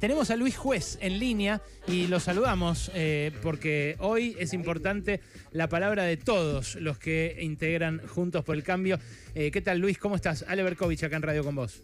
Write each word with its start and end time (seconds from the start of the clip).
tenemos 0.00 0.30
a 0.30 0.36
Luis 0.36 0.56
Juez 0.56 0.98
en 1.00 1.18
línea 1.18 1.60
y 1.86 2.06
lo 2.06 2.20
saludamos 2.20 2.90
eh, 2.94 3.32
porque 3.42 3.96
hoy 3.98 4.36
es 4.38 4.52
importante 4.52 5.20
la 5.52 5.68
palabra 5.68 6.04
de 6.04 6.16
todos 6.16 6.76
los 6.76 6.98
que 6.98 7.38
integran 7.40 8.00
Juntos 8.06 8.44
por 8.44 8.56
el 8.56 8.62
Cambio. 8.62 8.98
Eh, 9.34 9.50
¿Qué 9.50 9.60
tal 9.60 9.78
Luis? 9.78 9.98
¿Cómo 9.98 10.16
estás? 10.16 10.44
Ale 10.48 10.62
Berkovich 10.62 11.02
acá 11.04 11.16
en 11.16 11.22
Radio 11.22 11.44
con 11.44 11.54
vos. 11.54 11.82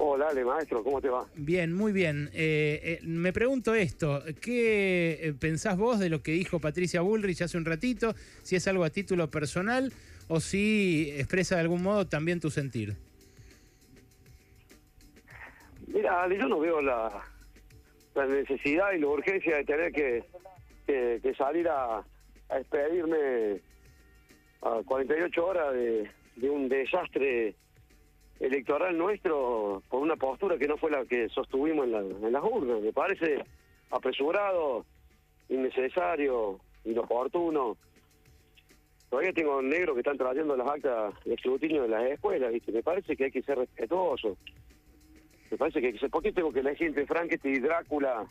Hola, 0.00 0.28
Ale, 0.28 0.44
maestro, 0.44 0.84
¿cómo 0.84 1.00
te 1.00 1.08
va? 1.08 1.26
Bien, 1.34 1.72
muy 1.72 1.90
bien. 1.90 2.30
Eh, 2.32 3.00
eh, 3.00 3.00
me 3.02 3.32
pregunto 3.32 3.74
esto, 3.74 4.22
¿qué 4.40 5.34
pensás 5.40 5.76
vos 5.76 5.98
de 5.98 6.08
lo 6.08 6.22
que 6.22 6.32
dijo 6.32 6.60
Patricia 6.60 7.00
Bullrich 7.00 7.42
hace 7.42 7.58
un 7.58 7.64
ratito? 7.64 8.14
Si 8.42 8.54
es 8.54 8.68
algo 8.68 8.84
a 8.84 8.90
título 8.90 9.28
personal 9.28 9.92
o 10.28 10.38
si 10.38 11.10
expresa 11.16 11.56
de 11.56 11.62
algún 11.62 11.82
modo 11.82 12.06
también 12.06 12.38
tu 12.38 12.48
sentir. 12.48 12.94
Mira, 15.88 16.22
Ale, 16.22 16.38
yo 16.38 16.46
no 16.46 16.60
veo 16.60 16.80
la, 16.80 17.24
la 18.18 18.26
necesidad 18.26 18.92
y 18.92 18.98
la 18.98 19.06
urgencia 19.06 19.56
de 19.56 19.64
tener 19.64 19.92
que, 19.92 21.34
salir 21.36 21.68
a, 21.68 22.04
a 22.48 22.56
despedirme 22.56 23.60
a 24.62 24.82
48 24.84 25.46
horas 25.46 25.72
de, 25.74 26.10
un 26.50 26.68
desastre 26.68 27.54
electoral 28.40 28.96
nuestro 28.96 29.82
por 29.88 30.00
una 30.00 30.16
postura 30.16 30.56
que 30.56 30.68
no 30.68 30.76
fue 30.76 30.90
la 30.90 31.04
que 31.04 31.28
sostuvimos 31.28 31.86
en 31.86 32.32
las 32.32 32.44
urnas. 32.44 32.80
Me 32.80 32.92
parece 32.92 33.44
apresurado, 33.90 34.84
innecesario, 35.48 36.60
inoportuno. 36.84 37.76
Todavía 39.10 39.32
tengo 39.32 39.62
negros 39.62 39.94
que 39.94 40.00
están 40.00 40.18
trayendo 40.18 40.56
las 40.56 40.68
actas 40.68 41.14
de 41.24 41.34
escrutinio 41.34 41.82
de 41.82 41.88
las 41.88 42.04
escuelas, 42.04 42.52
¿viste? 42.52 42.72
Me 42.72 42.82
parece 42.82 43.16
que 43.16 43.24
hay 43.24 43.30
que 43.30 43.42
ser 43.42 43.58
respetuoso. 43.58 44.36
Me 45.50 45.56
parece 45.56 45.80
que. 45.80 46.08
¿Por 46.08 46.22
qué 46.22 46.32
tengo 46.32 46.52
que 46.52 46.60
elegir 46.60 46.88
entre 46.88 47.06
Frankenstein 47.06 47.56
y 47.56 47.60
Drácula 47.60 48.26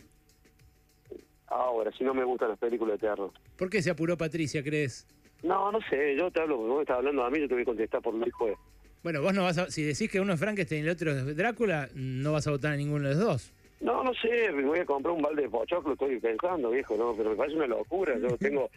ahora, 1.47 1.91
si 1.97 2.03
no 2.03 2.13
me 2.13 2.23
gustan 2.23 2.49
las 2.49 2.59
películas 2.59 2.99
de 2.99 3.07
terror? 3.07 3.31
¿Por 3.57 3.69
qué 3.69 3.81
se 3.81 3.89
apuró 3.89 4.17
Patricia, 4.17 4.63
crees? 4.63 5.07
No, 5.43 5.71
no 5.71 5.79
sé, 5.89 6.15
yo 6.17 6.31
te 6.31 6.41
hablo, 6.41 6.57
vos 6.57 6.81
estás 6.81 6.97
hablando 6.97 7.23
a 7.23 7.29
mí, 7.29 7.39
yo 7.39 7.47
te 7.47 7.53
voy 7.53 7.63
a 7.63 7.65
contestar 7.65 8.01
por 8.01 8.13
mi 8.13 8.29
juez. 8.29 8.57
Bueno, 9.03 9.21
vos 9.21 9.33
no 9.33 9.43
vas 9.43 9.57
a, 9.57 9.69
si 9.69 9.83
decís 9.83 10.09
que 10.09 10.19
uno 10.19 10.33
es 10.33 10.39
Frankenstein 10.39 10.83
y 10.83 10.87
el 10.87 10.91
otro 10.91 11.11
es 11.11 11.37
Drácula, 11.37 11.89
no 11.93 12.33
vas 12.33 12.47
a 12.47 12.51
votar 12.51 12.73
a 12.73 12.75
ninguno 12.75 13.07
de 13.07 13.15
los 13.15 13.23
dos. 13.23 13.53
No, 13.79 14.03
no 14.03 14.11
sé, 14.15 14.51
me 14.51 14.63
voy 14.63 14.79
a 14.79 14.85
comprar 14.85 15.13
un 15.13 15.21
balde 15.21 15.43
de 15.43 15.49
pochoclo, 15.49 15.93
estoy 15.93 16.19
pensando, 16.19 16.71
viejo, 16.71 16.97
no, 16.97 17.13
pero 17.15 17.29
me 17.29 17.35
parece 17.35 17.57
una 17.57 17.67
locura. 17.67 18.17
Yo 18.17 18.27
tengo, 18.39 18.69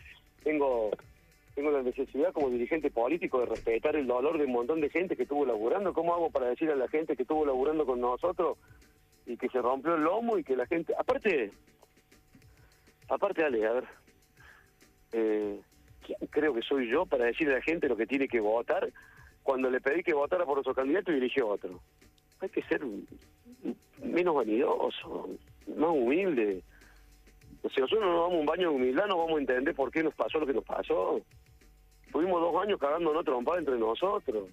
tengo, 0.44 0.90
tengo 1.54 1.70
la 1.70 1.82
necesidad 1.82 2.32
como 2.32 2.50
dirigente 2.50 2.90
político 2.90 3.40
de 3.40 3.46
respetar 3.46 3.96
el 3.96 4.06
dolor 4.06 4.38
de 4.38 4.44
un 4.44 4.52
montón 4.52 4.80
de 4.80 4.90
gente 4.90 5.16
que 5.16 5.24
estuvo 5.24 5.44
laburando. 5.44 5.92
¿Cómo 5.92 6.14
hago 6.14 6.30
para 6.30 6.48
decir 6.48 6.70
a 6.70 6.76
la 6.76 6.88
gente 6.88 7.16
que 7.16 7.22
estuvo 7.22 7.44
laburando 7.44 7.84
con 7.84 8.00
nosotros 8.00 8.58
y 9.26 9.36
que 9.36 9.48
se 9.48 9.60
rompió 9.60 9.94
el 9.94 10.02
lomo 10.02 10.38
y 10.38 10.44
que 10.44 10.56
la 10.56 10.66
gente, 10.66 10.94
aparte, 10.98 11.52
aparte, 13.08 13.44
Ale, 13.44 13.66
a 13.66 13.72
ver, 13.72 13.84
eh, 15.12 15.60
¿quién 16.04 16.18
creo 16.30 16.54
que 16.54 16.62
soy 16.62 16.88
yo 16.88 17.06
para 17.06 17.26
decirle 17.26 17.54
a 17.54 17.56
la 17.56 17.62
gente 17.62 17.88
lo 17.88 17.96
que 17.96 18.06
tiene 18.06 18.28
que 18.28 18.40
votar 18.40 18.90
cuando 19.42 19.70
le 19.70 19.80
pedí 19.80 20.02
que 20.02 20.14
votara 20.14 20.44
por 20.44 20.58
otro 20.58 20.74
candidato 20.74 21.12
y 21.12 21.16
eligió 21.16 21.48
otro? 21.48 21.80
Hay 22.40 22.48
que 22.48 22.62
ser 22.62 22.80
menos 24.02 24.34
vanidoso, 24.34 25.28
más 25.76 25.90
humilde. 25.90 26.62
Sea, 27.62 27.82
nosotros 27.82 28.00
no 28.00 28.12
nos 28.12 28.22
damos 28.22 28.40
un 28.40 28.46
baño 28.46 28.70
de 28.70 28.76
humildad, 28.76 29.06
no 29.06 29.18
vamos 29.18 29.36
a 29.36 29.40
entender 29.40 29.74
por 29.74 29.90
qué 29.90 30.02
nos 30.02 30.14
pasó 30.14 30.40
lo 30.40 30.46
que 30.46 30.54
nos 30.54 30.64
pasó. 30.64 31.20
Tuvimos 32.10 32.40
dos 32.40 32.62
años 32.62 32.80
cagándonos 32.80 33.24
trompada 33.24 33.58
entre 33.58 33.78
nosotros. 33.78 34.48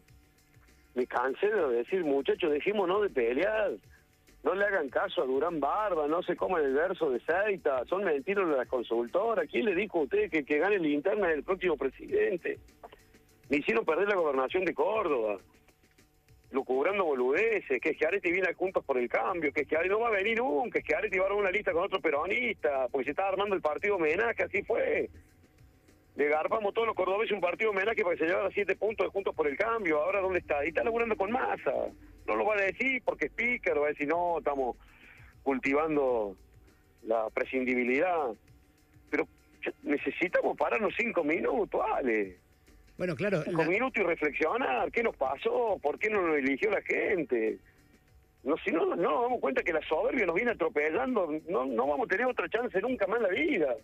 Me 0.93 1.07
cansé 1.07 1.47
de 1.47 1.67
decir, 1.69 2.03
muchachos, 2.03 2.51
dejémonos 2.51 3.01
de 3.03 3.09
pelear. 3.09 3.71
No 4.43 4.53
le 4.53 4.65
hagan 4.65 4.89
caso 4.89 5.21
a 5.21 5.25
Durán 5.25 5.59
Barba, 5.59 6.07
no 6.07 6.21
se 6.21 6.35
coman 6.35 6.63
el 6.63 6.73
verso 6.73 7.09
de 7.09 7.19
Seita, 7.21 7.83
son 7.85 8.03
mentiras 8.03 8.47
de 8.47 8.55
las 8.55 8.67
consultoras. 8.67 9.47
¿Quién 9.49 9.65
le 9.65 9.75
dijo 9.75 9.99
a 9.99 10.03
usted 10.03 10.29
que, 10.29 10.57
gane 10.57 10.79
la 10.79 10.87
interna 10.87 11.27
del 11.29 11.43
próximo 11.43 11.75
presidente? 11.77 12.59
Me 13.49 13.57
hicieron 13.57 13.85
perder 13.85 14.09
la 14.09 14.15
gobernación 14.15 14.65
de 14.65 14.73
Córdoba 14.73 15.39
lucubrando 16.51 17.03
boludeces, 17.03 17.81
que 17.81 17.93
Schiaretti 17.93 18.31
viene 18.31 18.49
a 18.49 18.53
Juntos 18.53 18.83
por 18.85 18.97
el 18.97 19.09
Cambio, 19.09 19.51
que 19.51 19.65
Schiaretti 19.65 19.89
no 19.89 19.99
va 19.99 20.07
a 20.07 20.11
venir 20.11 20.37
nunca, 20.37 20.79
que 20.79 20.85
Schiaretti 20.85 21.17
va 21.17 21.25
a 21.25 21.29
dar 21.29 21.37
una 21.37 21.51
lista 21.51 21.73
con 21.73 21.83
otro 21.83 21.99
peronista, 21.99 22.87
porque 22.89 23.05
se 23.05 23.11
está 23.11 23.27
armando 23.27 23.55
el 23.55 23.61
partido 23.61 23.95
homenaje, 23.95 24.43
así 24.43 24.63
fue. 24.63 25.09
Le 26.15 26.29
garpamos 26.29 26.73
todos 26.73 26.87
los 26.87 26.95
cordobeses 26.95 27.33
un 27.33 27.41
partido 27.41 27.71
homenaje 27.71 28.01
para 28.01 28.15
que 28.15 28.23
se 28.23 28.29
llevara 28.29 28.49
siete 28.51 28.75
puntos 28.75 29.05
de 29.05 29.11
Juntos 29.11 29.35
por 29.35 29.47
el 29.47 29.57
Cambio, 29.57 30.01
ahora 30.01 30.21
¿dónde 30.21 30.39
está? 30.39 30.63
Y 30.65 30.69
está 30.69 30.83
laburando 30.83 31.15
con 31.15 31.31
masa. 31.31 31.73
No 32.25 32.35
lo 32.35 32.45
va 32.45 32.55
a 32.55 32.61
decir 32.61 33.01
porque 33.05 33.27
es 33.27 33.31
pícaro, 33.31 33.81
va 33.81 33.87
a 33.87 33.91
decir, 33.91 34.07
no, 34.07 34.39
estamos 34.39 34.77
cultivando 35.43 36.35
la 37.03 37.29
prescindibilidad. 37.29 38.29
Pero 39.09 39.27
necesitamos 39.83 40.57
pararnos 40.57 40.93
cinco 40.97 41.23
minutos, 41.23 41.81
Ale 41.93 42.46
Bueno, 42.97 43.15
claro. 43.15 43.43
cinco 43.43 43.61
la- 43.63 43.67
minutos 43.69 44.01
y 44.03 44.05
reflexionar 44.07 44.91
qué 44.91 45.03
nos 45.03 45.15
pasó, 45.15 45.77
por 45.81 45.99
qué 45.99 46.09
no 46.09 46.25
nos 46.27 46.37
eligió 46.37 46.69
la 46.71 46.81
gente. 46.81 47.57
No, 48.43 48.55
si 48.63 48.71
no, 48.71 48.85
no 48.85 48.95
nos 48.95 49.21
damos 49.23 49.39
cuenta 49.41 49.61
que 49.61 49.73
la 49.73 49.81
soberbia 49.87 50.25
nos 50.25 50.35
viene 50.35 50.51
atropellando, 50.51 51.29
no, 51.49 51.65
no 51.65 51.87
vamos 51.87 52.05
a 52.05 52.09
tener 52.09 52.25
otra 52.27 52.47
chance 52.49 52.79
nunca 52.81 53.05
más 53.07 53.17
en 53.17 53.23
la 53.23 53.29
vida. 53.29 53.75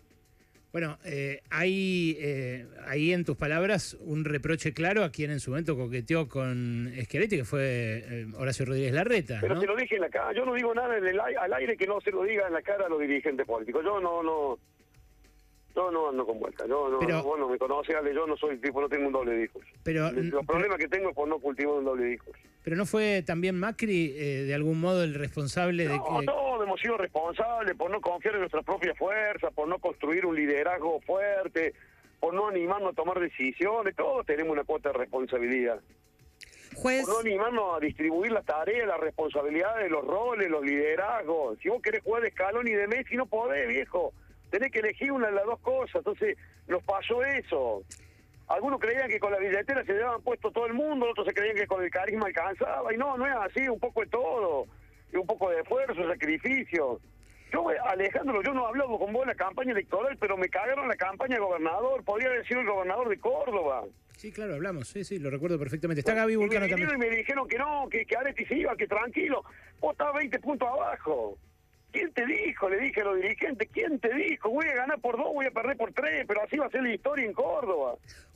Bueno, 0.72 0.98
eh, 1.04 1.40
hay 1.50 2.16
eh, 2.18 2.66
ahí 2.88 3.12
en 3.12 3.24
tus 3.24 3.36
palabras 3.36 3.94
un 4.00 4.24
reproche 4.24 4.72
claro 4.74 5.04
a 5.04 5.10
quien 5.10 5.30
en 5.30 5.38
su 5.38 5.50
momento 5.50 5.76
coqueteó 5.76 6.28
con 6.28 6.90
Schiaretti, 7.04 7.36
que 7.36 7.44
fue 7.44 8.02
eh, 8.04 8.26
Horacio 8.36 8.64
Rodríguez 8.66 8.92
Larreta, 8.92 9.38
Pero 9.40 9.54
¿no? 9.54 9.60
se 9.60 9.66
lo 9.68 9.76
dije 9.76 9.94
en 9.94 10.00
la 10.00 10.08
cara, 10.08 10.32
yo 10.32 10.44
no 10.44 10.52
digo 10.54 10.74
nada 10.74 10.98
en 10.98 11.06
el 11.06 11.20
al 11.20 11.52
aire 11.52 11.76
que 11.76 11.86
no 11.86 12.00
se 12.00 12.10
lo 12.10 12.24
diga 12.24 12.48
en 12.48 12.54
la 12.54 12.62
cara 12.62 12.86
a 12.86 12.88
los 12.88 12.98
dirigentes 13.00 13.46
políticos. 13.46 13.84
Yo 13.84 14.00
no, 14.00 14.22
no, 14.24 14.58
yo 15.76 15.90
no 15.90 16.08
ando 16.08 16.24
con 16.24 16.38
vuelta. 16.38 16.66
Yo 16.66 16.88
no, 16.88 16.98
Pero- 17.00 17.22
vos 17.22 17.38
no 17.38 17.48
me 17.48 17.58
conoces, 17.58 17.94
Ale, 17.96 18.14
yo 18.14 18.26
no 18.26 18.36
soy 18.36 18.56
tipo, 18.58 18.80
no 18.80 18.88
tengo 18.88 19.06
un 19.08 19.12
doble 19.12 19.36
discurso. 19.36 19.70
Pero, 19.82 20.10
Los 20.12 20.46
problemas 20.46 20.78
que 20.78 20.88
tengo 20.88 21.10
es 21.10 21.14
por 21.14 21.26
no 21.28 21.38
cultivar 21.38 21.74
un 21.74 21.84
doble 21.84 22.04
discurso. 22.06 22.40
pero 22.62 22.76
no 22.76 22.86
fue 22.86 23.22
también 23.26 23.58
Macri 23.58 24.14
eh, 24.16 24.44
de 24.44 24.54
algún 24.54 24.80
modo 24.80 25.02
el 25.04 25.14
responsable 25.14 25.86
de 25.88 25.96
No, 25.96 26.20
que... 26.20 26.26
todos 26.26 26.62
hemos 26.62 26.80
sido 26.80 26.96
responsables 26.96 27.74
por 27.76 27.90
no 27.90 28.00
confiar 28.00 28.34
en 28.34 28.40
nuestras 28.40 28.64
propias 28.64 28.96
fuerzas, 28.96 29.52
por 29.52 29.68
no 29.68 29.78
construir 29.78 30.24
un 30.26 30.34
liderazgo 30.36 31.00
fuerte, 31.02 31.74
por 32.20 32.32
no 32.34 32.48
animarnos 32.48 32.92
a 32.92 32.94
tomar 32.94 33.20
decisiones. 33.20 33.94
Todos 33.96 34.24
tenemos 34.24 34.52
una 34.52 34.64
cuota 34.64 34.90
de 34.92 34.98
responsabilidad. 34.98 35.80
Juez, 36.76 37.04
Por 37.04 37.14
no 37.14 37.20
animarnos 37.20 37.76
a 37.76 37.80
distribuir 37.80 38.32
las 38.32 38.44
tareas, 38.44 38.88
las 38.88 38.98
responsabilidades, 38.98 39.90
los 39.90 40.04
roles, 40.04 40.48
los 40.50 40.64
liderazgos. 40.64 41.58
Si 41.62 41.68
vos 41.68 41.80
querés 41.82 42.02
jugar 42.02 42.22
de 42.22 42.28
escalón 42.28 42.66
y 42.66 42.72
de 42.72 42.88
Messi, 42.88 43.14
no 43.16 43.26
podés, 43.26 43.68
viejo. 43.68 44.12
Tenés 44.54 44.70
que 44.70 44.78
elegir 44.78 45.10
una 45.10 45.26
de 45.26 45.32
las 45.32 45.44
dos 45.46 45.58
cosas. 45.58 45.96
Entonces, 45.96 46.38
nos 46.68 46.80
pasó 46.84 47.24
eso. 47.24 47.82
Algunos 48.46 48.78
creían 48.78 49.08
que 49.08 49.18
con 49.18 49.32
la 49.32 49.38
billetera 49.38 49.84
se 49.84 49.92
llevaban 49.94 50.22
puesto 50.22 50.52
todo 50.52 50.66
el 50.66 50.74
mundo, 50.74 51.10
otros 51.10 51.26
se 51.26 51.34
creían 51.34 51.56
que 51.56 51.66
con 51.66 51.82
el 51.82 51.90
carisma 51.90 52.26
alcanzaba. 52.26 52.94
Y 52.94 52.96
no, 52.96 53.16
no 53.18 53.26
es 53.26 53.34
así, 53.50 53.66
un 53.68 53.80
poco 53.80 54.02
de 54.02 54.06
todo. 54.06 54.66
Y 55.12 55.16
un 55.16 55.26
poco 55.26 55.50
de 55.50 55.60
esfuerzo, 55.60 56.06
sacrificio. 56.08 57.00
Yo, 57.52 57.66
Alejandro, 57.84 58.42
yo 58.44 58.54
no 58.54 58.68
hablo 58.68 58.96
con 58.96 59.12
vos 59.12 59.22
en 59.22 59.28
la 59.30 59.34
campaña 59.34 59.72
electoral, 59.72 60.16
pero 60.20 60.36
me 60.36 60.48
cagaron 60.48 60.86
la 60.86 60.94
campaña 60.94 61.34
de 61.34 61.40
gobernador. 61.40 62.04
Podría 62.04 62.28
haber 62.28 62.46
sido 62.46 62.60
el 62.60 62.68
gobernador 62.68 63.08
de 63.08 63.18
Córdoba. 63.18 63.82
Sí, 64.16 64.30
claro, 64.30 64.54
hablamos, 64.54 64.86
sí, 64.86 65.02
sí, 65.02 65.18
lo 65.18 65.30
recuerdo 65.30 65.58
perfectamente. 65.58 65.98
Está 65.98 66.14
Gaby 66.14 66.34
Y 66.34 66.36
Vulcano 66.36 66.66
me 66.66 66.70
también. 66.70 66.90
y 66.94 66.96
me 66.96 67.10
dijeron 67.10 67.48
que 67.48 67.58
no, 67.58 67.88
que, 67.90 68.06
que 68.06 68.16
Areti 68.16 68.44
se 68.44 68.54
iba, 68.58 68.76
que 68.76 68.86
tranquilo. 68.86 69.42
Vos 69.80 69.90
estabas 69.94 70.14
20 70.14 70.38
puntos 70.38 70.68
abajo. 70.68 71.36
¿Quién 71.94 72.12
te 72.12 72.26
dijo? 72.26 72.68
Le 72.68 72.78
dije 72.78 73.02
a 73.02 73.04
los 73.04 73.20
dirigentes, 73.20 73.68
¿quién 73.72 74.00
te 74.00 74.12
dijo? 74.12 74.50
Voy 74.50 74.66
a 74.66 74.74
ganar 74.74 74.98
por 74.98 75.16
dos, 75.16 75.32
voy 75.32 75.46
a 75.46 75.52
perder 75.52 75.76
por 75.76 75.92
tres, 75.92 76.24
pero 76.26 76.42
así 76.42 76.56
va 76.56 76.66
a 76.66 76.70
ser 76.70 76.82
la 76.82 76.92
historia 76.92 77.24
en 77.24 77.32
Córdoba. 77.32 77.94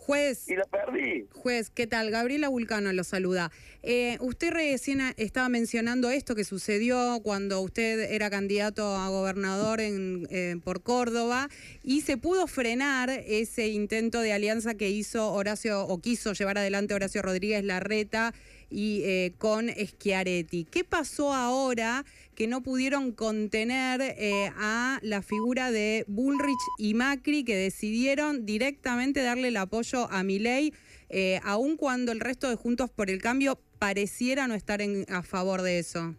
Juez, 0.08 0.48
Y 0.48 0.56
la 0.56 0.64
perdí. 0.64 1.26
juez, 1.34 1.68
¿qué 1.68 1.86
tal? 1.86 2.10
Gabriela 2.10 2.48
Vulcano 2.48 2.90
lo 2.94 3.04
saluda. 3.04 3.50
Eh, 3.82 4.16
usted 4.20 4.52
recién 4.52 5.02
estaba 5.18 5.50
mencionando 5.50 6.08
esto 6.10 6.34
que 6.34 6.44
sucedió 6.44 7.20
cuando 7.22 7.60
usted 7.60 8.10
era 8.10 8.30
candidato 8.30 8.96
a 8.96 9.10
gobernador 9.10 9.82
en, 9.82 10.26
eh, 10.30 10.56
por 10.64 10.82
Córdoba 10.82 11.50
y 11.82 12.00
se 12.00 12.16
pudo 12.16 12.46
frenar 12.46 13.10
ese 13.10 13.68
intento 13.68 14.20
de 14.22 14.32
alianza 14.32 14.74
que 14.74 14.88
hizo 14.88 15.30
Horacio 15.30 15.84
o 15.86 16.00
quiso 16.00 16.32
llevar 16.32 16.56
adelante 16.56 16.94
Horacio 16.94 17.20
Rodríguez 17.20 17.62
Larreta 17.62 18.32
y 18.70 19.02
eh, 19.04 19.32
con 19.38 19.68
Schiaretti. 19.70 20.64
¿Qué 20.70 20.84
pasó 20.84 21.32
ahora 21.32 22.04
que 22.34 22.46
no 22.46 22.62
pudieron 22.62 23.12
contener 23.12 24.00
eh, 24.00 24.50
a 24.58 25.00
la 25.02 25.22
figura 25.22 25.72
de 25.72 26.04
Bullrich 26.06 26.54
y 26.78 26.94
Macri 26.94 27.44
que 27.44 27.56
decidieron 27.56 28.44
directamente 28.46 29.22
darle 29.22 29.48
el 29.48 29.56
apoyo 29.56 29.97
a 30.10 30.22
Milei, 30.22 30.72
eh, 31.08 31.40
aun 31.44 31.76
cuando 31.76 32.12
el 32.12 32.20
resto 32.20 32.48
de 32.48 32.54
Juntos 32.56 32.90
por 32.90 33.10
el 33.10 33.20
Cambio 33.20 33.58
pareciera 33.78 34.46
no 34.46 34.54
estar 34.54 34.80
en- 34.82 35.04
a 35.08 35.22
favor 35.22 35.62
de 35.62 35.78
eso? 35.78 36.14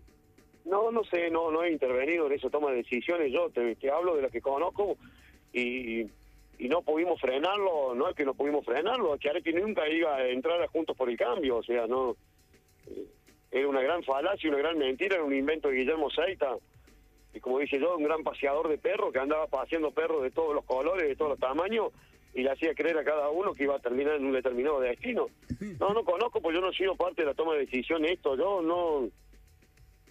No, 0.65 0.91
no 0.91 1.03
sé, 1.05 1.29
no, 1.29 1.63
he 1.63 1.71
intervenido 1.71 2.27
en 2.27 2.33
esa 2.33 2.49
toma 2.49 2.71
de 2.71 2.77
decisiones. 2.77 3.31
Yo 3.31 3.49
te, 3.49 3.75
hablo 3.91 4.15
de 4.15 4.21
las 4.23 4.31
que 4.31 4.41
conozco 4.41 4.97
y, 5.53 6.05
no 6.59 6.81
pudimos 6.83 7.19
frenarlo. 7.21 7.95
No 7.95 8.09
es 8.09 8.15
que 8.15 8.25
no 8.25 8.33
pudimos 8.33 8.65
frenarlo, 8.65 9.17
que 9.17 9.29
Areti 9.29 9.53
nunca 9.53 9.87
iba 9.89 10.15
a 10.15 10.27
entrar 10.27 10.61
a 10.61 10.67
Juntos 10.67 10.95
por 10.95 11.09
el 11.09 11.17
Cambio. 11.17 11.57
O 11.57 11.63
sea, 11.63 11.87
no. 11.87 12.15
eh, 12.87 13.05
Era 13.51 13.67
una 13.67 13.81
gran 13.81 14.03
falacia, 14.03 14.49
una 14.49 14.59
gran 14.59 14.77
mentira, 14.77 15.15
era 15.15 15.23
un 15.23 15.33
invento 15.33 15.69
de 15.69 15.77
Guillermo 15.77 16.09
Seita 16.11 16.55
y 17.33 17.39
como 17.39 17.59
dice 17.59 17.79
yo, 17.79 17.95
un 17.97 18.03
gran 18.03 18.23
paseador 18.23 18.67
de 18.69 18.77
perros 18.77 19.13
que 19.13 19.19
andaba 19.19 19.47
paseando 19.47 19.91
perros 19.91 20.21
de 20.23 20.31
todos 20.31 20.53
los 20.53 20.65
colores, 20.65 21.07
de 21.07 21.15
todos 21.15 21.31
los 21.31 21.39
tamaños, 21.39 21.91
y 22.33 22.43
le 22.43 22.51
hacía 22.51 22.73
creer 22.73 22.97
a 22.97 23.03
cada 23.03 23.29
uno 23.29 23.53
que 23.53 23.63
iba 23.63 23.75
a 23.75 23.79
terminar 23.79 24.15
en 24.15 24.25
un 24.25 24.33
determinado 24.33 24.79
destino. 24.79 25.27
No, 25.79 25.93
no 25.93 26.03
conozco, 26.03 26.41
pues 26.41 26.55
yo 26.55 26.61
no 26.61 26.69
he 26.69 26.75
sido 26.75 26.95
parte 26.95 27.21
de 27.21 27.27
la 27.27 27.33
toma 27.33 27.53
de 27.53 27.65
decisión 27.65 28.05
esto, 28.05 28.35
yo 28.35 28.61
no... 28.61 29.09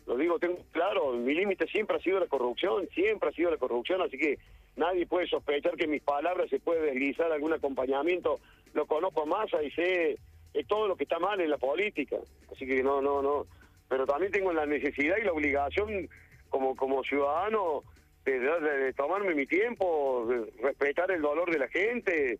Lo 0.06 0.16
digo, 0.16 0.38
tengo 0.38 0.58
claro, 0.72 1.12
mi 1.12 1.34
límite 1.34 1.66
siempre 1.66 1.96
ha 1.96 2.00
sido 2.00 2.18
la 2.18 2.26
corrupción, 2.26 2.88
siempre 2.94 3.28
ha 3.28 3.32
sido 3.32 3.50
la 3.50 3.58
corrupción, 3.58 4.00
así 4.00 4.16
que 4.16 4.38
nadie 4.74 5.06
puede 5.06 5.28
sospechar 5.28 5.76
que 5.76 5.86
mis 5.86 6.00
palabras 6.00 6.48
se 6.48 6.60
puede 6.60 6.80
deslizar 6.80 7.30
algún 7.30 7.52
acompañamiento. 7.52 8.40
Lo 8.72 8.86
conozco 8.86 9.22
a 9.22 9.26
Massa 9.26 9.62
y 9.62 9.70
sé 9.70 10.18
todo 10.66 10.88
lo 10.88 10.96
que 10.96 11.04
está 11.04 11.18
mal 11.18 11.40
en 11.40 11.50
la 11.50 11.58
política. 11.58 12.16
Así 12.50 12.66
que 12.66 12.82
no, 12.82 13.02
no, 13.02 13.20
no. 13.22 13.46
Pero 13.88 14.06
también 14.06 14.32
tengo 14.32 14.52
la 14.52 14.66
necesidad 14.66 15.16
y 15.18 15.24
la 15.24 15.32
obligación 15.32 16.08
como, 16.48 16.74
como 16.74 17.04
ciudadano 17.04 17.82
de, 18.30 18.92
tomarme 18.94 19.34
mi 19.34 19.46
tiempo, 19.46 20.26
de 20.28 20.62
respetar 20.62 21.10
el 21.10 21.22
dolor 21.22 21.50
de 21.50 21.58
la 21.58 21.68
gente, 21.68 22.38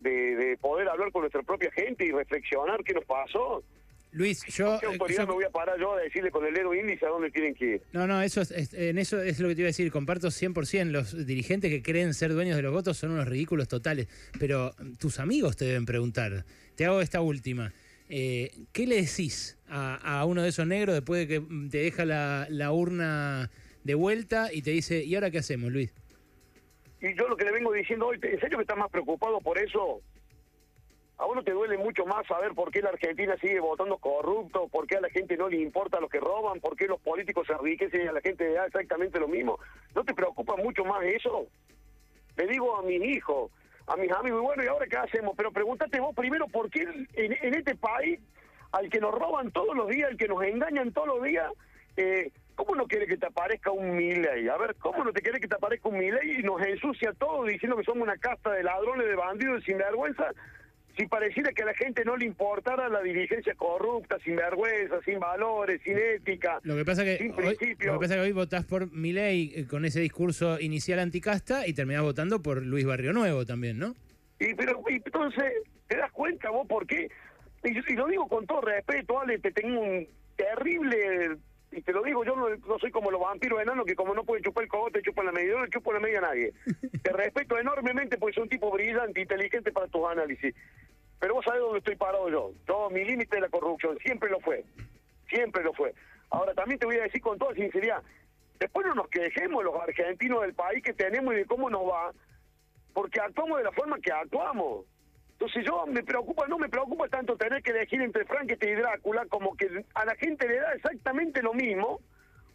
de, 0.00 0.10
de 0.36 0.56
poder 0.58 0.88
hablar 0.88 1.12
con 1.12 1.22
nuestra 1.22 1.42
propia 1.42 1.70
gente 1.72 2.04
y 2.04 2.12
reflexionar 2.12 2.82
qué 2.84 2.94
nos 2.94 3.04
pasó. 3.04 3.62
Luis, 4.12 4.44
yo... 4.44 4.78
¿Qué 4.78 4.86
autoridad 4.86 5.26
me 5.26 5.32
voy 5.32 5.44
a 5.44 5.50
parar 5.50 5.78
yo 5.80 5.94
a 5.94 6.00
decirle 6.00 6.30
con 6.30 6.44
el 6.44 6.52
dedo 6.52 6.74
índice 6.74 7.06
a 7.06 7.08
dónde 7.08 7.30
tienen 7.30 7.54
que 7.54 7.64
ir? 7.64 7.82
No, 7.92 8.06
no, 8.06 8.20
eso 8.20 8.42
es, 8.42 8.74
en 8.74 8.98
eso 8.98 9.22
es 9.22 9.40
lo 9.40 9.48
que 9.48 9.54
te 9.54 9.62
iba 9.62 9.68
a 9.68 9.70
decir. 9.70 9.90
Comparto 9.90 10.28
100%. 10.28 10.90
Los 10.90 11.26
dirigentes 11.26 11.70
que 11.70 11.82
creen 11.82 12.12
ser 12.12 12.34
dueños 12.34 12.56
de 12.56 12.62
los 12.62 12.72
votos 12.72 12.98
son 12.98 13.12
unos 13.12 13.26
ridículos 13.26 13.68
totales. 13.68 14.08
Pero 14.38 14.74
tus 14.98 15.18
amigos 15.18 15.56
te 15.56 15.64
deben 15.64 15.86
preguntar. 15.86 16.44
Te 16.74 16.84
hago 16.84 17.00
esta 17.00 17.22
última. 17.22 17.72
Eh, 18.10 18.50
¿Qué 18.72 18.86
le 18.86 18.96
decís 18.96 19.56
a, 19.68 20.24
uno 20.26 20.42
de 20.42 20.50
esos 20.50 20.66
negros 20.66 20.94
después 20.94 21.26
de 21.26 21.40
que 21.40 21.46
te 21.70 21.78
deja 21.78 22.04
la, 22.04 22.46
la 22.50 22.70
urna 22.70 23.50
de 23.84 23.94
vuelta 23.94 24.52
y 24.52 24.62
te 24.62 24.70
dice, 24.70 25.04
¿y 25.04 25.14
ahora 25.14 25.30
qué 25.30 25.38
hacemos, 25.38 25.72
Luis? 25.72 25.92
Y 27.00 27.14
yo 27.16 27.26
lo 27.28 27.36
que 27.36 27.44
le 27.44 27.52
vengo 27.52 27.72
diciendo 27.72 28.06
hoy, 28.06 28.18
¿en 28.22 28.40
serio 28.40 28.58
que 28.58 28.62
estás 28.62 28.78
más 28.78 28.90
preocupado 28.90 29.40
por 29.40 29.58
eso? 29.58 30.00
¿A 31.18 31.26
uno 31.26 31.42
te 31.42 31.52
duele 31.52 31.76
mucho 31.76 32.04
más 32.06 32.26
saber 32.26 32.52
por 32.52 32.70
qué 32.70 32.80
la 32.80 32.90
Argentina 32.90 33.36
sigue 33.40 33.60
votando 33.60 33.96
corrupto? 33.98 34.68
¿Por 34.68 34.86
qué 34.86 34.96
a 34.96 35.00
la 35.00 35.10
gente 35.10 35.36
no 35.36 35.48
le 35.48 35.60
importa 35.60 36.00
lo 36.00 36.08
que 36.08 36.18
roban? 36.18 36.60
¿Por 36.60 36.76
qué 36.76 36.86
los 36.86 37.00
políticos 37.00 37.46
se 37.46 37.52
enriquecen 37.52 38.02
y 38.02 38.06
a 38.08 38.12
la 38.12 38.20
gente 38.20 38.44
le 38.44 38.54
da 38.54 38.66
exactamente 38.66 39.20
lo 39.20 39.28
mismo? 39.28 39.58
¿No 39.94 40.04
te 40.04 40.14
preocupa 40.14 40.56
mucho 40.56 40.84
más 40.84 41.04
eso? 41.04 41.46
Le 42.36 42.46
digo 42.46 42.76
a 42.76 42.82
mis 42.82 43.02
hijos, 43.02 43.50
a 43.86 43.96
mis 43.96 44.10
amigos, 44.10 44.42
bueno, 44.42 44.64
¿y 44.64 44.66
ahora 44.66 44.86
qué 44.86 44.96
hacemos? 44.96 45.34
Pero 45.36 45.52
pregúntate 45.52 46.00
vos 46.00 46.14
primero, 46.14 46.46
¿por 46.48 46.70
qué 46.70 46.82
en, 47.14 47.54
este 47.54 47.74
país, 47.76 48.18
al 48.72 48.88
que 48.88 49.00
nos 49.00 49.14
roban 49.14 49.50
todos 49.52 49.76
los 49.76 49.88
días, 49.88 50.10
al 50.10 50.16
que 50.16 50.28
nos 50.28 50.42
engañan 50.42 50.92
todos 50.92 51.08
los 51.08 51.22
días, 51.22 51.52
eh, 51.96 52.30
¿cómo 52.54 52.74
no 52.74 52.86
quiere 52.86 53.06
que 53.06 53.16
te 53.16 53.26
aparezca 53.26 53.70
un 53.70 53.96
Milei? 53.96 54.48
A 54.48 54.56
ver, 54.56 54.74
¿cómo 54.76 55.04
no 55.04 55.12
te 55.12 55.22
quiere 55.22 55.40
que 55.40 55.48
te 55.48 55.54
aparezca 55.54 55.88
un 55.88 55.98
Milei 55.98 56.40
y 56.40 56.42
nos 56.42 56.60
ensucia 56.62 57.12
todo 57.12 57.44
diciendo 57.44 57.76
que 57.76 57.84
somos 57.84 58.02
una 58.02 58.16
casta 58.16 58.52
de 58.52 58.62
ladrones, 58.62 59.06
de 59.06 59.16
bandidos, 59.16 59.60
de 59.60 59.66
sinvergüenza? 59.66 60.32
si 60.96 61.06
pareciera 61.06 61.52
que 61.52 61.62
a 61.62 61.66
la 61.66 61.74
gente 61.74 62.04
no 62.04 62.16
le 62.16 62.26
importara 62.26 62.88
la 62.88 63.00
dirigencia 63.02 63.54
corrupta, 63.54 64.18
sin 64.24 64.36
vergüenza, 64.36 65.00
sin 65.04 65.18
valores, 65.18 65.80
sin 65.82 65.96
ética, 65.96 66.60
lo 66.62 66.76
que 66.76 66.84
pasa 66.84 67.04
que 67.04 67.18
sin 67.18 67.32
hoy, 67.32 67.56
Lo 67.80 67.94
que 67.94 67.98
pasa 67.98 68.14
que 68.14 68.20
hoy 68.20 68.32
votás 68.32 68.64
por 68.64 68.92
Milei 68.92 69.52
eh, 69.54 69.66
con 69.66 69.84
ese 69.84 70.00
discurso 70.00 70.60
inicial 70.60 70.98
anticasta 70.98 71.66
y 71.66 71.72
terminás 71.72 72.02
votando 72.02 72.42
por 72.42 72.62
Luis 72.62 72.84
Barrio 72.84 73.12
Nuevo 73.12 73.46
también, 73.46 73.78
¿no? 73.78 73.94
Y 74.38 74.54
pero 74.54 74.82
entonces, 74.86 75.52
¿te 75.88 75.96
das 75.96 76.12
cuenta 76.12 76.50
vos 76.50 76.66
por 76.66 76.86
qué? 76.86 77.08
Y, 77.64 77.94
lo 77.94 78.06
digo 78.08 78.28
con 78.28 78.46
todo 78.46 78.60
respeto, 78.60 79.20
Ale, 79.20 79.38
te 79.38 79.52
tengo 79.52 79.80
un 79.80 80.06
terrible... 80.36 81.36
Y 81.72 81.80
te 81.80 81.92
lo 81.92 82.02
digo, 82.02 82.22
yo 82.24 82.36
no, 82.36 82.78
soy 82.78 82.90
como 82.90 83.10
los 83.10 83.20
vampiros 83.20 83.60
enanos 83.60 83.86
que 83.86 83.94
como 83.94 84.14
no 84.14 84.24
pueden 84.24 84.44
chupar 84.44 84.64
el 84.64 84.70
cogote, 84.70 85.02
chupan 85.02 85.26
la 85.26 85.32
media, 85.32 85.54
no 85.58 85.66
chupo 85.68 85.92
la 85.92 86.00
media 86.00 86.18
a 86.18 86.22
nadie. 86.22 86.52
te 87.02 87.12
respeto 87.12 87.58
enormemente 87.58 88.18
porque 88.18 88.34
soy 88.34 88.42
un 88.44 88.48
tipo 88.50 88.70
brillante, 88.70 89.22
inteligente 89.22 89.72
para 89.72 89.88
tus 89.88 90.06
análisis. 90.06 90.54
Pero 91.18 91.34
vos 91.34 91.44
sabés 91.44 91.60
dónde 91.60 91.78
estoy 91.78 91.96
parado 91.96 92.28
yo. 92.28 92.52
Todo 92.66 92.90
mi 92.90 93.04
límite 93.04 93.36
de 93.36 93.42
la 93.42 93.48
corrupción, 93.48 93.98
siempre 93.98 94.28
lo 94.28 94.38
fue. 94.40 94.64
Siempre 95.28 95.64
lo 95.64 95.72
fue. 95.72 95.94
Ahora 96.28 96.52
también 96.52 96.78
te 96.78 96.86
voy 96.86 96.96
a 96.96 97.04
decir 97.04 97.22
con 97.22 97.38
toda 97.38 97.54
sinceridad, 97.54 98.02
después 98.58 98.86
no 98.86 98.94
nos 98.94 99.08
quejemos 99.08 99.64
los 99.64 99.74
argentinos 99.76 100.42
del 100.42 100.54
país 100.54 100.82
que 100.82 100.92
tenemos 100.92 101.34
y 101.34 101.38
de 101.38 101.46
cómo 101.46 101.68
nos 101.70 101.82
va, 101.82 102.12
porque 102.92 103.20
actuamos 103.20 103.58
de 103.58 103.64
la 103.64 103.72
forma 103.72 103.98
que 104.00 104.12
actuamos. 104.12 104.86
Entonces 105.42 105.64
yo 105.64 105.84
me 105.88 106.04
preocupa, 106.04 106.46
no 106.46 106.56
me 106.56 106.68
preocupa 106.68 107.08
tanto 107.08 107.36
tener 107.36 107.64
que 107.64 107.72
elegir 107.72 108.00
entre 108.00 108.24
Frankenstein 108.24 108.74
y 108.74 108.80
Drácula, 108.80 109.26
como 109.26 109.56
que 109.56 109.84
a 109.92 110.04
la 110.04 110.14
gente 110.14 110.46
le 110.46 110.60
da 110.60 110.72
exactamente 110.72 111.42
lo 111.42 111.52
mismo 111.52 112.00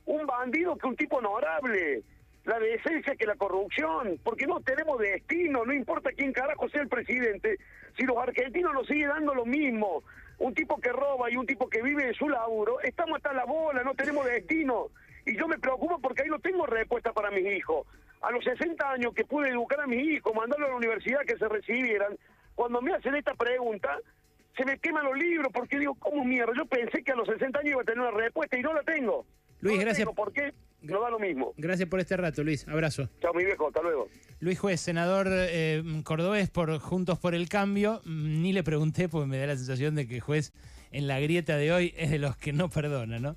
un 0.05 0.25
bandido 0.25 0.77
que 0.77 0.87
un 0.87 0.95
tipo 0.95 1.17
honorable 1.17 2.03
la 2.45 2.57
decencia 2.59 3.17
que 3.17 3.25
la 3.25 3.35
corrupción, 3.35 4.17
porque 4.23 4.47
no 4.47 4.61
tenemos 4.61 4.97
destino, 4.99 5.65
no 5.65 5.73
importa 5.73 6.13
quién 6.13 6.31
carajo 6.31 6.69
sea 6.69 6.81
el 6.81 6.87
presidente, 6.87 7.57
si 7.97 8.05
los 8.05 8.15
argentinos 8.15 8.73
nos 8.73 8.87
siguen 8.87 9.09
dando 9.09 9.35
lo 9.35 9.45
mismo, 9.45 10.03
un 10.37 10.53
tipo 10.53 10.79
que 10.79 10.93
roba 10.93 11.29
y 11.29 11.35
un 11.35 11.45
tipo 11.45 11.67
que 11.67 11.81
vive 11.81 12.05
de 12.05 12.13
su 12.13 12.29
laburo, 12.29 12.79
estamos 12.79 13.17
hasta 13.17 13.33
la 13.33 13.43
bola, 13.43 13.83
no 13.83 13.95
tenemos 13.95 14.25
destino. 14.25 14.87
Y 15.25 15.35
yo 15.35 15.45
me 15.49 15.59
preocupo 15.59 15.99
porque 15.99 16.21
ahí 16.21 16.29
no 16.29 16.39
tengo 16.39 16.65
respuesta 16.65 17.11
para 17.11 17.31
mis 17.31 17.47
hijos. 17.47 17.85
A 18.21 18.31
los 18.31 18.45
60 18.45 18.91
años 18.91 19.13
que 19.13 19.25
pude 19.25 19.49
educar 19.49 19.81
a 19.81 19.87
mis 19.87 20.07
hijos, 20.07 20.33
mandarlos 20.33 20.69
a 20.69 20.71
la 20.71 20.77
universidad 20.77 21.25
que 21.27 21.37
se 21.37 21.49
recibieran, 21.49 22.17
cuando 22.57 22.81
me 22.81 22.92
hacen 22.92 23.13
esta 23.13 23.36
pregunta, 23.36 24.00
se 24.57 24.65
me 24.65 24.80
queman 24.80 25.06
los 25.06 25.15
libros 25.15 25.51
porque 25.54 25.77
digo, 25.77 25.94
¿cómo 25.94 26.25
mierda? 26.25 26.54
Yo 26.57 26.65
pensé 26.65 27.04
que 27.04 27.12
a 27.12 27.15
los 27.15 27.27
60 27.27 27.59
años 27.59 27.71
iba 27.71 27.81
a 27.83 27.86
tener 27.86 28.00
una 28.00 28.09
respuesta 28.09 28.57
y 28.57 28.63
no 28.63 28.74
la 28.74 28.81
tengo. 28.81 29.27
Luis, 29.59 29.80
gracias. 29.80 30.09
¿Por 30.09 30.33
qué? 30.33 30.56
No 30.81 31.00
da 31.00 31.12
lo 31.12 31.19
mismo. 31.19 31.54
Gracias 31.56 31.88
por 31.88 32.00
este 32.00 32.18
rato, 32.18 32.44
Luis. 32.44 32.68
Abrazo. 32.68 33.09
Chao, 33.21 33.31
mi 33.36 33.45
viejo. 33.45 33.68
Hasta 33.68 33.83
luego. 33.83 34.07
Luis 34.39 34.57
Juez, 34.57 34.81
senador 34.81 35.27
eh, 35.30 35.83
cordobés 36.04 36.50
por 36.50 36.80
Juntos 36.80 37.19
por 37.19 37.36
el 37.36 37.48
Cambio. 37.48 38.01
Ni 38.06 38.51
le 38.54 38.63
pregunté 38.63 39.07
porque 39.07 39.27
me 39.27 39.38
da 39.38 39.45
la 39.45 39.56
sensación 39.56 39.94
de 39.94 40.07
que 40.07 40.19
Juez 40.19 40.51
en 40.92 41.06
la 41.06 41.19
grieta 41.19 41.57
de 41.57 41.71
hoy 41.71 41.94
es 41.95 42.09
de 42.09 42.18
los 42.18 42.38
que 42.38 42.54
no 42.54 42.69
perdona, 42.69 43.19
¿no? 43.19 43.36